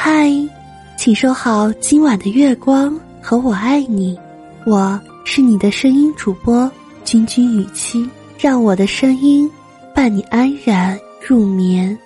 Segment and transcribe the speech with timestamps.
[0.00, 0.30] 嗨，
[0.96, 4.16] 请收好今晚的月光和我爱你，
[4.64, 6.70] 我是你的声音主播
[7.02, 8.08] 君君雨期，
[8.38, 9.50] 让我的声音
[9.92, 11.98] 伴你安然入眠。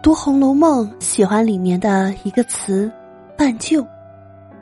[0.00, 2.88] 读《红楼梦》，喜欢里面的一个词
[3.36, 3.84] “半旧”。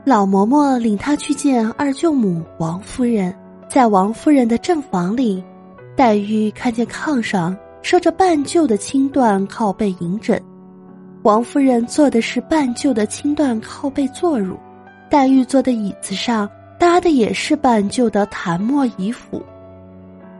[0.03, 3.37] 老嬷嬷领他去见二舅母王夫人，
[3.69, 5.45] 在王夫人的正房里，
[5.95, 10.41] 黛玉看见炕上设着半旧的青缎靠背银枕，
[11.23, 14.57] 王夫人坐的是半旧的青缎靠背坐褥，
[15.11, 19.43] 黛玉坐的椅子上搭的也是半旧的檀木椅辅。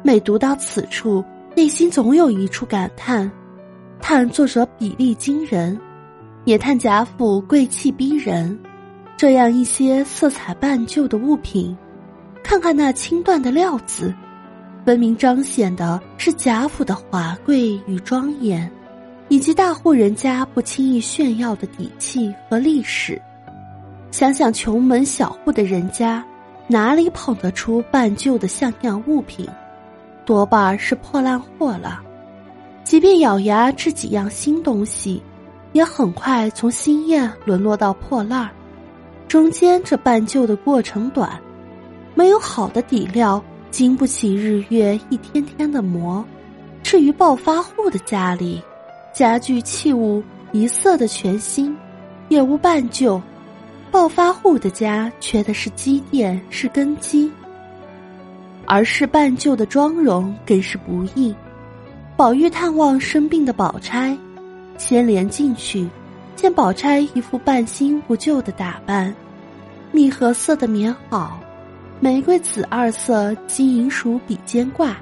[0.03, 1.23] 每读到此处，
[1.55, 3.31] 内心总有一处感叹：
[4.01, 5.79] 叹作者比例惊人，
[6.45, 8.59] 也叹贾府贵气逼人。
[9.17, 11.77] 这样一些色彩半旧的物品，
[12.43, 14.13] 看看那青缎的料子，
[14.85, 18.71] 分明彰显的是贾府的华贵与庄严，
[19.29, 23.21] 以及大户人家不轻易炫耀的底气和历史。
[24.11, 26.25] 想想穷门小户的人家，
[26.67, 29.49] 哪里捧得出半旧的像样物品？
[30.25, 32.01] 多半是破烂货了。
[32.83, 35.23] 即便咬牙吃几样新东西，
[35.73, 38.51] 也很快从新艳沦落到破烂儿。
[39.29, 41.41] 中间这半旧的过程短，
[42.15, 43.43] 没有好的底料，
[43.73, 46.25] 经不起日月一天天的磨。
[46.83, 48.63] 至于暴发户的家里，
[49.15, 51.75] 家具器物一色的全新，
[52.29, 53.21] 也无半旧。
[53.91, 57.33] 暴发户的家缺的是积淀，是根基，
[58.67, 61.35] 而是半旧的妆容更是不易。
[62.15, 64.17] 宝玉探望生病的宝钗，
[64.77, 65.89] 先连进去。
[66.37, 69.15] 见宝钗一副半新不旧的打扮，
[69.93, 71.29] 蜜合色的棉袄，
[72.03, 74.97] 玫瑰紫二色金银鼠比肩挂，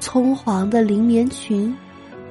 [0.00, 1.76] 葱黄的绫棉裙，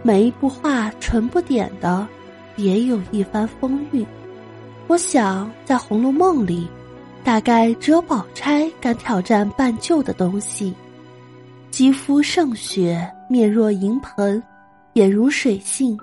[0.02, 2.08] 眉不画唇不点的，
[2.56, 4.04] 别有一番风韵。
[4.88, 6.68] 我想在《红楼梦》里，
[7.24, 10.74] 大概只有宝钗敢挑战半旧的东西，
[11.70, 14.42] 肌肤胜雪，面若银盆，
[14.94, 15.96] 眼如水杏。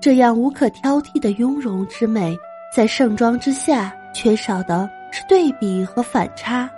[0.00, 2.38] 这样无可挑剔的雍容之美，
[2.72, 6.70] 在盛装之下，缺少的是对比和反差，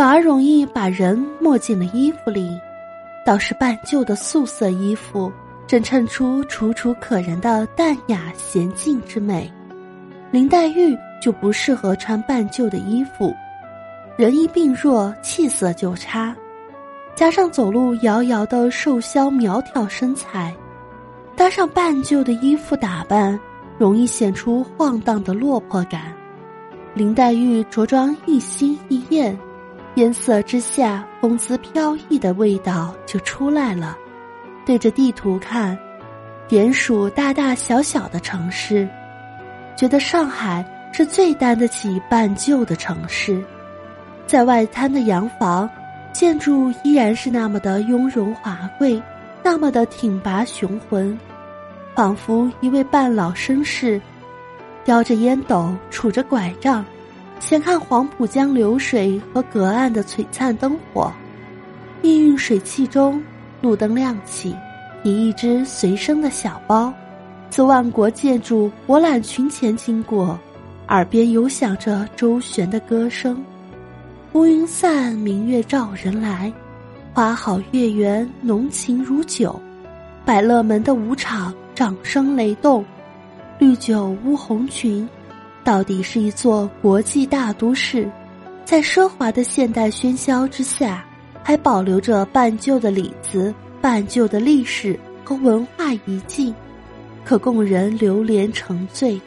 [0.00, 2.58] 反而容易把人没进了衣服里。
[3.22, 5.30] 倒是半旧的素色衣服，
[5.66, 9.52] 正衬出楚楚可人的淡雅娴静之美。
[10.30, 13.36] 林黛玉就不适合穿半旧的衣服，
[14.16, 16.34] 人一病弱，气色就差，
[17.14, 20.56] 加上走路摇摇的瘦削苗条身材。
[21.36, 23.38] 搭上半旧的衣服打扮，
[23.76, 26.10] 容易显出晃荡的落魄感。
[26.94, 29.38] 林黛玉着装一新一艳，
[29.96, 33.96] 烟色之下风姿飘逸的味道就出来了。
[34.64, 35.76] 对着地图看，
[36.46, 38.88] 点数大大小小的城市，
[39.76, 43.42] 觉得上海是最担得起半旧的城市。
[44.26, 45.68] 在外滩的洋房，
[46.12, 49.02] 建筑依然是那么的雍容华贵，
[49.42, 51.18] 那么的挺拔雄浑。
[51.96, 54.00] 仿佛一位半老绅士，
[54.84, 56.84] 叼着烟斗，杵着拐杖，
[57.40, 61.12] 闲看黄浦江流水和隔岸的璀璨灯火。
[62.02, 63.20] 氤氲水汽中，
[63.60, 64.54] 路灯亮起，
[65.02, 66.92] 提一只随身的小包，
[67.48, 70.38] 自万国建筑博览群前经过，
[70.88, 73.42] 耳边犹响着周旋的歌声。
[74.34, 76.52] 乌云散，明月照人来，
[77.12, 79.60] 花好月圆，浓情如酒。
[80.24, 81.52] 百乐门的舞场。
[81.72, 82.84] 掌声雷动，
[83.58, 85.08] 绿酒乌红裙，
[85.64, 88.10] 到底是一座国际大都市，
[88.64, 91.04] 在奢华的现代喧嚣之下，
[91.42, 96.54] 还保留着半旧的里子、半旧的历史和文化遗迹，
[97.24, 99.20] 可供人流连成醉。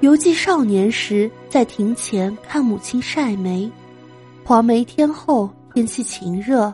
[0.00, 3.70] 犹记少年时在庭前看母亲晒梅，
[4.44, 6.72] 黄梅天后，天气晴热，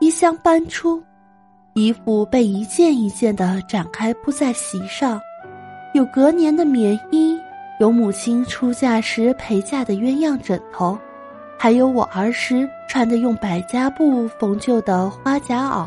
[0.00, 1.02] 衣香搬出。
[1.74, 5.20] 衣服被一件一件的展开铺在席上，
[5.94, 7.29] 有隔年的棉衣，
[7.80, 10.98] 有母亲出嫁时陪嫁的鸳鸯枕头，
[11.56, 15.86] 还有我儿时穿的用百家布缝就的花夹袄。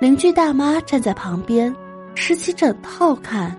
[0.00, 1.74] 邻居大妈站在旁边，
[2.14, 3.52] 拾起枕套看，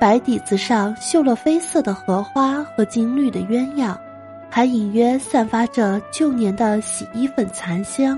[0.00, 3.96] 白底子上绣了绯色的荷花和金绿的鸳鸯，
[4.48, 8.16] 还隐约散发着旧年的洗衣粉残香。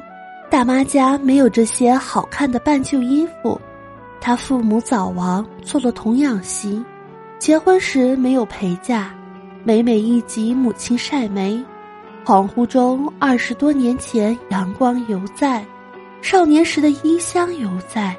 [0.50, 3.58] 大妈家没有这些好看的半旧衣服，
[4.20, 6.84] 她父母早亡，做了童养媳，
[7.40, 9.08] 结婚时没有陪嫁，
[9.64, 11.58] 每每一及母亲晒梅，
[12.22, 15.64] 恍惚中二十多年前阳光犹在，
[16.20, 18.14] 少年时的衣香犹在，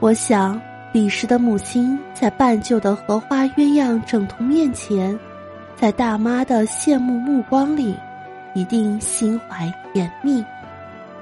[0.00, 0.58] 我想，
[0.90, 5.16] 李氏的母亲在半旧的荷花鸳鸯枕头面前，
[5.76, 7.94] 在大妈的羡慕目光里，
[8.54, 10.42] 一定心怀甜蜜。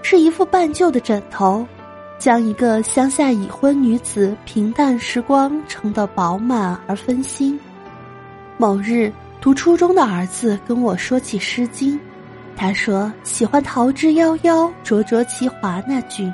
[0.03, 1.67] 是一副半旧的枕头，
[2.19, 7.59] 将一个乡下已婚女子平淡时光撑得饱满而分心。
[8.57, 11.95] 某日，读初中的儿子跟我说起《诗经》，
[12.57, 16.31] 他说喜欢“桃之夭夭，灼灼其华”那句。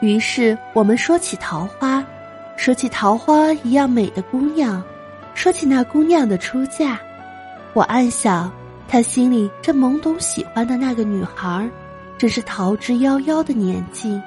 [0.00, 2.04] 于是我们说起桃花，
[2.56, 4.82] 说起桃花一样美的姑娘，
[5.32, 7.00] 说起那姑娘的出嫁。
[7.72, 8.52] 我暗想，
[8.86, 11.66] 他心里正懵懂喜欢的那个女孩。
[12.16, 14.20] 正是桃之夭夭的年纪，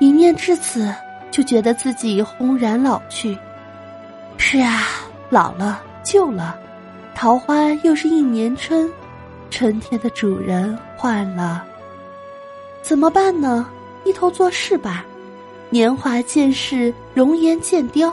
[0.00, 0.92] 一念至此，
[1.30, 3.38] 就觉得自己轰然老去。
[4.38, 4.88] 是啊，
[5.28, 6.58] 老了，旧了，
[7.14, 8.90] 桃花又是一年春，
[9.50, 11.62] 春天的主人换了，
[12.82, 13.68] 怎么办呢？
[14.02, 15.04] 低头做事吧。
[15.68, 18.12] 年华渐逝，容颜渐凋，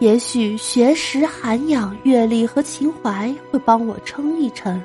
[0.00, 4.82] 也许学识、涵养、阅历和情怀会帮我撑一撑。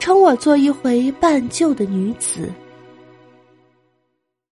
[0.00, 2.50] 称我做一回半旧的女子。